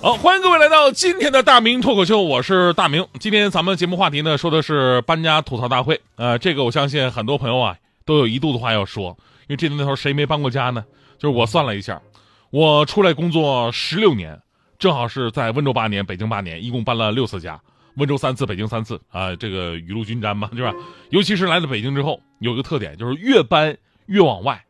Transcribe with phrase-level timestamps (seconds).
[0.00, 3.04] 好，欢迎各位来到今天的大明脱口秀，我是大明。
[3.18, 6.00] 今天咱们节目话题呢，说的是搬家吐槽大会。
[6.14, 10.84] 呃，这个我相信很多朋友啊，都有一肚子话要说，因为这年头谁没搬过家呢？
[11.18, 12.00] 就是我算了一下，
[12.50, 14.40] 我出来工作十六年，
[14.78, 17.60] 正好是在温州八年、北京八年，一共搬了六次家，
[17.96, 20.72] 温州三次，北京三次啊，这个雨露均沾嘛，对吧？
[21.10, 24.64] 尤其是来了北京之后，有一个特点就是越搬越往外。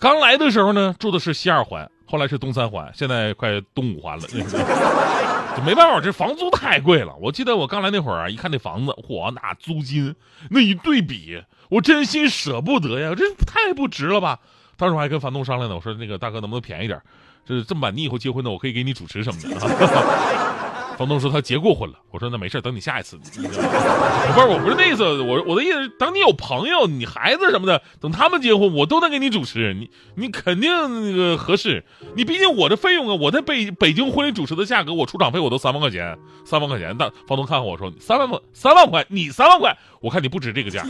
[0.00, 1.90] 刚来的时候呢，住的是西二环。
[2.12, 4.28] 后来是东三环，现在快东五环了，
[5.56, 7.14] 就没办法，这房租太贵了。
[7.18, 10.14] 我记得我刚来那会儿啊，一看那房子，嚯，那租金
[10.50, 14.38] 那一对比，我真心舍不得呀，这太不值了吧？
[14.76, 17.00] 当时我还跟房东商量呢，我说那个大哥能不能便宜点？
[17.46, 19.48] 这这么办你以后结婚呢，我可以给你主持什么的。
[20.98, 23.16] 房东说他结过婚了，我说那没事，等你下一次。
[23.16, 30.70] 不是，我不是那意思，我我的意思是，等你有朋友、你孩子什么的，等他们结婚，我都能给你主持，你你肯定
[31.10, 31.84] 那个合适。
[32.14, 36.94] 你毕竟我的费用啊，我在北北京婚礼主持的价格，我出场费我都三万块钱，三万块钱。
[36.98, 40.84] 但房东看看我说三万块，三万块，你三万块，我看你不值这个价。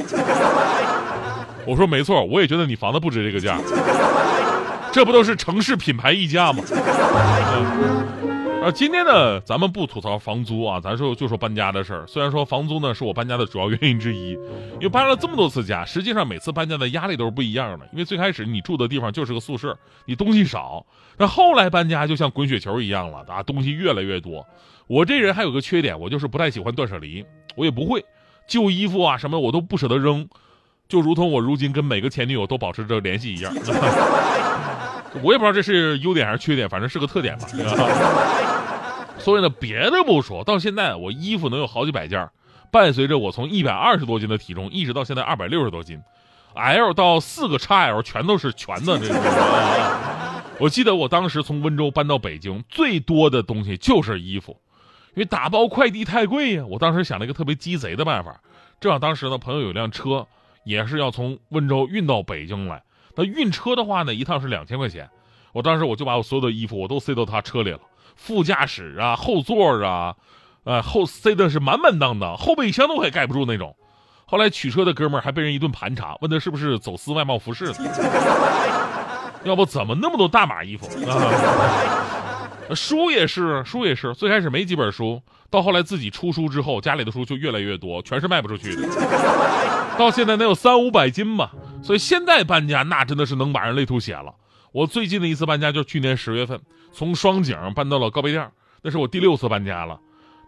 [1.65, 3.59] 我说没错，我也觉得你房子不值这个价。
[4.93, 6.63] 这不都是城市品牌溢价吗？
[8.63, 12.07] 啊，今天呢，咱们不吐槽房租啊，咱说就说搬家的事儿。
[12.07, 14.35] 虽然说房租呢是我搬家的主要原因之一，
[14.75, 17.85] 因为搬了这么多次家，实际上每次搬家的压力都是不一样的。
[17.93, 20.87] 因为最开始你住的地方就是个宿舍，你东西少；
[21.19, 24.47] 那后来搬家就像滚雪球一样了，啊，东西越来越多。
[24.87, 27.25] 我这人还有个缺点，我就是不太喜欢断舍离，
[27.57, 28.05] 我也不会
[28.47, 30.29] 旧衣服啊什么我都不舍得扔，
[30.87, 33.53] 就如同我如今跟每个前女友都保持着联系一样。
[35.23, 37.47] 我也不知道这是优点还是缺点，反正是个特点吧。
[39.23, 42.29] 所以呢，别的不说，到现在我衣服能有好几百件，
[42.73, 46.01] 伴随着我从一百二十多斤的体重，一直到现在二百六十多斤
[46.55, 49.15] ，L 到四个 XL 全都是全的这个。
[50.59, 54.61] 我记得我当时从温州搬到北京，最多的东西就是衣服，
[55.15, 56.65] 因为打包快递太贵呀。
[56.69, 58.41] 我当时想了一个特别鸡贼的办法，
[58.81, 60.27] 正好当时呢，朋友有辆车，
[60.65, 62.83] 也是要从温州运到北京来。
[63.15, 65.09] 那运车的话呢，一趟是两千块钱。
[65.53, 67.81] 我当时我就把我所有的衣服我都塞到他车里了，
[68.17, 70.15] 副驾驶啊、后座啊，
[70.65, 73.77] 呃，后塞的是满满当当，后备箱都快盖不住那种。
[74.25, 77.71] 后来取车的哥们儿还被人一顿盘查，问他是不是走私外贸服饰，
[79.45, 82.73] 要不怎么那么多大码衣服啊？
[82.75, 85.21] 书也是，书也是，最开始没几本书，
[85.51, 88.89] 到后来自己出书之后，家里的书就越来越多，全是卖不出去的。
[89.99, 91.53] 到现在能有三五百斤吧。
[91.83, 94.33] 所以现在搬家那真的是能把人累吐血了。
[94.73, 96.61] 我最近的一次搬家就是去年十月份，
[96.93, 98.51] 从双井搬到了高碑店，
[98.83, 100.01] 那是我第六次搬家了。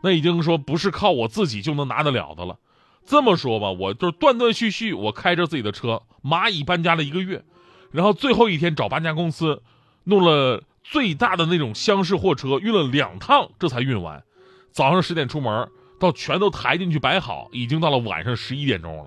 [0.02, 2.58] 那已经说不是靠我自己就能拿得了的了。
[3.06, 7.44] 这么说吧，我就是断断续续，我开着自己的车，蚂蚁搬家了一个月，
[7.90, 9.62] 然后最后一天找搬家公司，
[10.04, 14.24] 弄了最大的那种厢式货车，运了两趟，这才运完。
[14.72, 15.68] 早上十点出门，
[16.00, 19.06] 到全都抬进去摆好，已经到了晚上十一点钟了。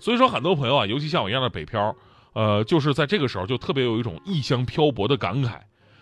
[0.00, 1.94] 所以说，很多朋友啊，尤其像我一样的北漂，
[2.32, 5.58] 呃，就是在这个时候就特别有一种异乡漂泊的感慨。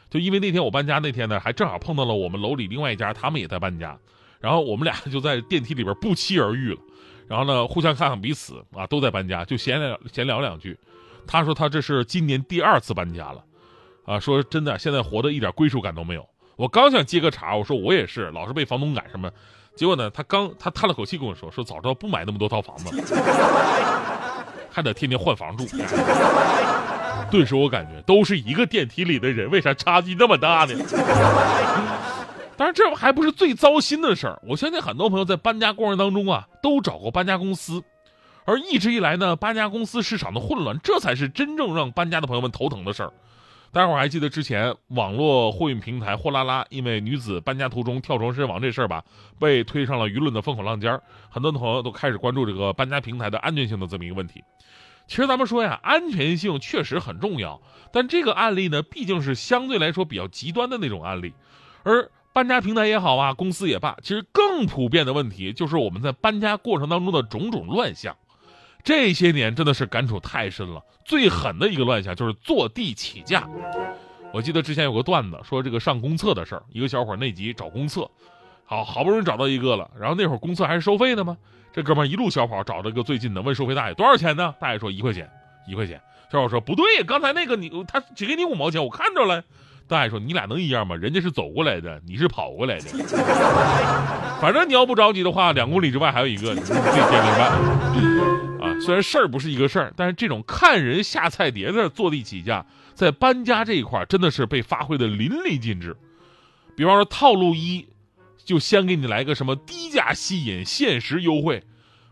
[0.08, 3.96] 就因为那天我搬家那天呢，还正好碰到了我们楼里另外一家，他们也在搬家，
[4.41, 6.80] 然后我们俩就在电梯里边不期而遇了。
[7.28, 10.76] 然后呢，互相看看彼此啊，都在搬家，就闲聊闲聊两句。
[11.26, 13.44] 他说他这是今年第二次搬家了，
[14.04, 16.28] 啊，说真的，现在活得一点归属感都没有。
[16.56, 19.30] 我刚想接个茬，我说我也是，老是被房东赶什么。
[19.76, 22.91] 结果呢，他刚他叹了口气跟我说：“说早知道不买那么多套房子，
[24.70, 25.66] 还得天天换房住。”
[27.31, 30.75] 顿时我感觉都是一个电梯里的人，为啥差距那么大呢？
[32.56, 34.38] 但是，这还不是最糟心的事儿。
[34.47, 37.82] 我相信很多朋友在搬家过程当中啊，都找过搬家公司，
[38.44, 43.12] 而一直以来呢，搬家公司市场的混乱，这才是真正让搬家的朋友们头疼的事儿。
[43.72, 49.04] 大家伙还记得之前网络货运平台货拉拉因为女子搬家途中跳床身亡这事儿吧，
[49.38, 54.42] 被推上了舆论的风口浪尖儿，很多朋友都开始关注这个搬家平台的安全性的这么一个问题。
[55.06, 57.62] 其实咱们说呀，安全性确实很重要，
[57.92, 61.32] 但这个案例呢，毕竟是相对来说比较极端的那种案例，
[61.84, 68.16] 而搬家平台也好啊，公司也罢，其实更普遍的问题就是我们在搬家过程当中的种种乱象。
[68.82, 73.48] 这些年真的是感触太深了，最狠的一个乱象就是坐地起价。
[74.32, 78.09] 我记得之前有个段子说这个上公厕的事儿，一个小伙内急找公厕，
[78.65, 81.36] 好好不容易找到一个了，然后那会儿公厕还是收费的吗？
[81.72, 84.54] 这哥们儿一路小跑找了个最近的，问收费大爷多少钱呢？
[84.60, 85.28] 大爷说一块钱，
[85.68, 86.00] 一块钱。
[86.30, 89.42] 小伙说不对，刚才那个你他只给你五毛钱，我看着了。
[89.88, 90.94] 大爷说你俩能一样吗？
[90.94, 92.86] 人家是走过来的，你是跑过来的。
[94.41, 98.49] 反正你要不着急的话，两公里之外还有一个，你自己掂量办。
[98.60, 102.65] 啊，虽然事儿不是一个事儿，但是这种看人下菜碟子坐地起价，
[102.95, 105.97] 在搬家这一块真的是被发挥的淋漓尽致。
[106.77, 107.86] 比方说套路一，
[108.45, 111.62] 就先给你来个什么低价吸引、限时优惠，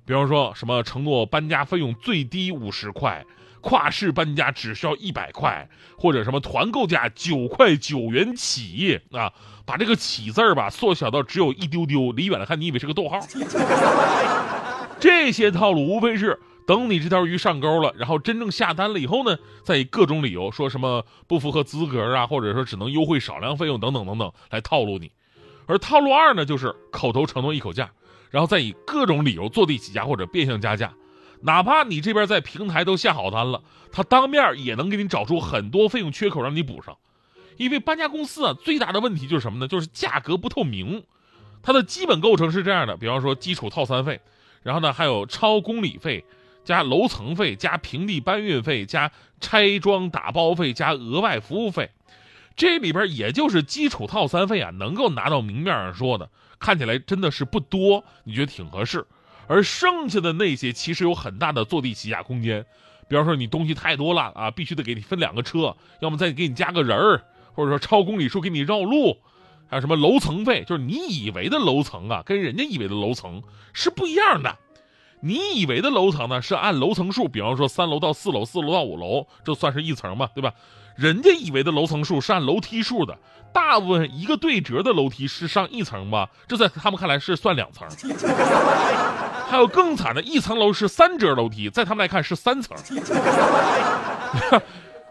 [0.05, 3.25] 比方说什么承诺搬家费用最低五十块。
[3.61, 9.33] 跨市搬家只需要一百块，或者什么团购价九块九元起啊，
[9.67, 13.19] 把这个“起”字儿吧缩小到只有一丢丢，离远了看你以为是个逗号。
[15.01, 25.11] 这些套路无非是等你这条鱼上钩了，然后真正下单了以后呢，再以各种理由说什么不符合资格啊，或者说只能优惠少量费用等等等等来套路你。
[25.67, 27.91] 而套路二呢，就是口头承诺一口价，
[28.31, 30.93] 然后再以各种理由坐地起价或者变相加价。
[31.43, 33.63] 哪怕你这边在平台都下好单了，
[33.93, 36.97] 他当面也能给你找出很多费用缺口让你补上。
[37.57, 39.69] 因为搬家公司啊，最大的问题就是什么呢？
[39.69, 41.05] 就是价格不透明。
[41.63, 44.21] 它的基本构成是这样的：比方说基础套餐费，
[44.63, 46.25] 然后呢还有超公里费、
[46.65, 49.11] 加楼层费、加平地搬运费、加
[49.41, 51.91] 拆装打包费、加额外服务费。
[52.57, 56.29] 这里边也就是基础套餐费啊，能够拿到明面上说的，
[56.59, 59.07] 看起来真的是不多，你觉得挺合适。
[59.47, 62.67] 而剩下的那些其实有很大的坐地起价空间，
[63.09, 67.23] 比方说你东西太多了啊，必须得给你分两个车，要么再给你加个人儿，
[67.55, 69.17] 或者说超公里数给你绕路，
[69.69, 73.43] 还有什么楼层费，就是你以为的楼层啊，跟人家以为的楼层
[73.73, 74.57] 是不一样的。
[75.21, 80.53] 你以为的楼层呢，是按楼层数，比方说三楼到四楼，四楼到五楼，这算是一层嘛，对吧？
[80.97, 83.19] 人家以为的楼层数是按楼梯数的，
[83.53, 87.87] 大部分一个对折的楼梯是上一层吧，这在他们看来是算两层。
[89.51, 92.77] 还有更惨的，一层楼是三折楼梯，在他们来看是三层。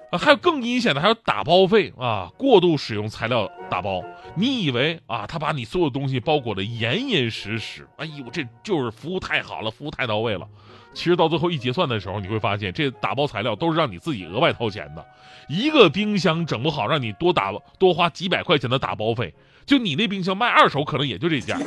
[0.09, 4.01] 啊还有更阴险的，还有打包费啊，过度使用材料打包。
[4.35, 10.47] 你以为啊，他把你所有东西包裹的严严实实，哎呦，这就是服务太好了，服务太到位了。
[10.93, 15.05] 其实到最后一结算的时候，你会发现这打包材料都是让你自己额外掏钱的。
[15.49, 19.33] 一个冰箱整不好，让你多打多花几百块钱的打包费。
[19.65, 21.59] 就你那冰箱卖二手，可能也就这价。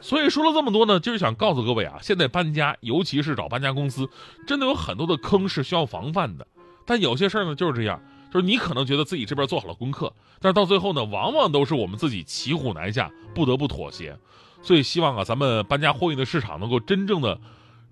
[0.00, 4.08] 所以说了这么多呢，就是想告诉各位啊，现在搬家，尤其是找搬家公司，
[4.46, 6.46] 真的有很多的坑是需要防范的。
[6.84, 8.00] 但有些事儿呢就是这样，
[8.32, 14.16] 就是你可能觉得自己这边做好了功课，但是到最后呢，往往都是我们自己骑虎难下，不得不妥协。
[14.62, 17.38] 所以希望啊，咱们搬家货运的市场能够真正的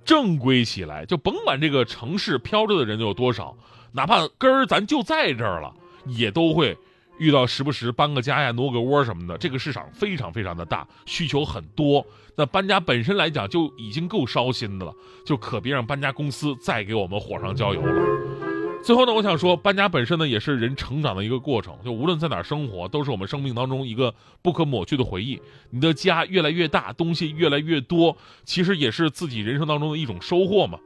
[0.05, 3.57] 正规起来，就甭管这个城市飘着的人有多少，
[3.93, 5.73] 哪怕根儿咱就在这儿了，
[6.07, 6.77] 也都会。
[7.19, 12.05] 遇到时不时搬个家呀、挪个窝什么的，这个市场非常非常的大，需求很多。
[12.35, 14.93] 那搬家本身来讲就已经够烧心的了，
[15.25, 18.42] 就可别让搬家公司再给我们火上浇油了。
[18.83, 24.13] 最后呢，我想说，搬家本身呢也是人成长的一个过程，就无论在哪儿生活，都是我们生命当中一个
[24.43, 25.41] 不可抹去的回忆。
[25.71, 30.81] 你的家越来越大，东西越来越多，其实也是自己人生当中的一种收获嘛。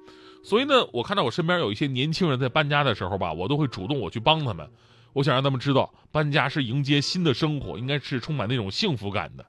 [0.45, 4.69] 所以呢，我看到我身边有一些年轻人在搬家的时候吧，我都会主动我去帮他们。
[5.15, 9.47] 我想让他们知道，搬家是迎接新的生活，应该是充满那种幸福感的。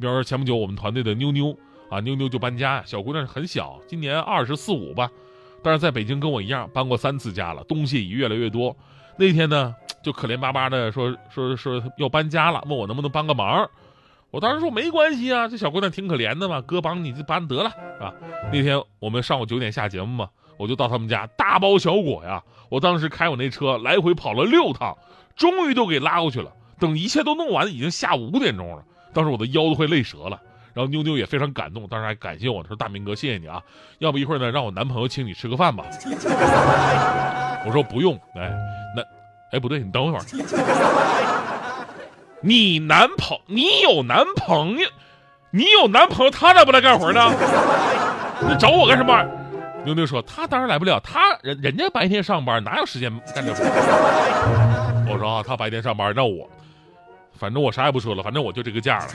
[0.00, 1.56] 比方说，前不久我们团队的妞妞
[1.88, 5.08] 啊，妞妞就搬家，小姑娘很小，今年二十四五吧，
[5.64, 8.76] 但是在北京跟我一样搬过三次家了，东西也越来越多。
[9.16, 13.68] 那天呢，就可怜巴巴的说说说要搬家了，问我能不能帮个忙。
[14.30, 18.14] 我当时说没关系啊，这小姑娘挺可怜的嘛，哥帮你搬得了，是吧？
[18.52, 20.28] 那天我们上午九点下节目嘛。
[20.56, 22.40] 我就到他们家，大包小裹呀！
[22.68, 24.96] 我当时开我那车来回跑了六趟，
[25.34, 26.52] 终于都给拉过去了。
[26.78, 28.84] 等一切都弄完，已经下午五点钟了。
[29.12, 30.40] 当时我的腰都快累折了。
[30.74, 33.62] 然后妞妞也非常感动，当时还感谢我，说：“大明哥，谢谢你啊！
[34.00, 35.84] 要不一会儿呢，让我男朋友请你吃个饭吧。
[37.64, 38.52] ”我说：“不用。”哎，
[38.96, 39.02] 那，
[39.52, 40.24] 哎，不对，你等会儿。
[42.40, 44.88] 你男朋，你有男朋友，
[45.50, 47.32] 你有男朋友，他咋不来干活呢？
[48.46, 49.24] 你找我干什么？
[49.84, 53.62] 妞妞说：“他当然来不了，他人人家白天上班，哪有时间干这活？”
[55.08, 56.50] 我说：“啊，他白天上班，那我，
[57.38, 59.06] 反正我啥也不说了，反正我就这个价了。”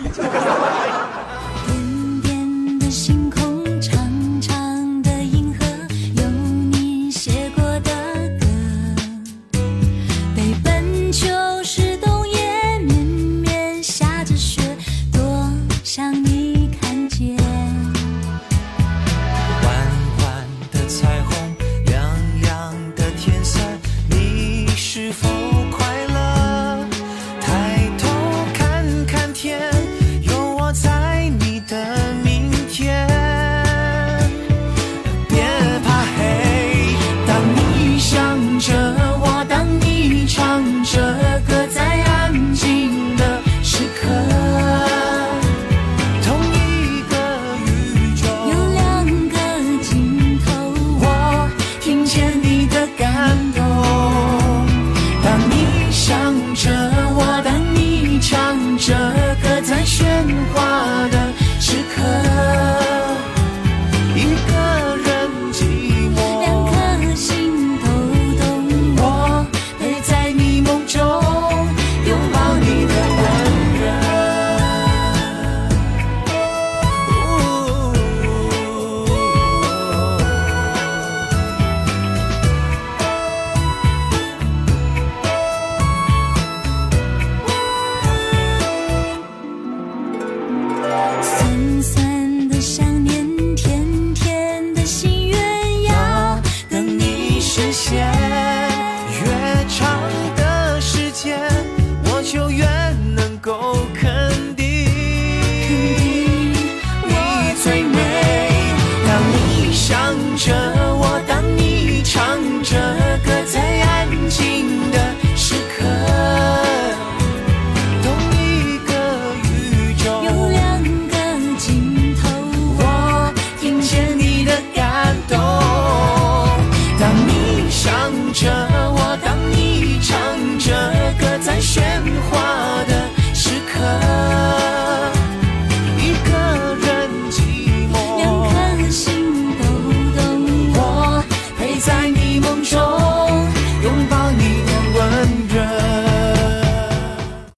[2.89, 3.28] 心
[60.25, 60.68] 年华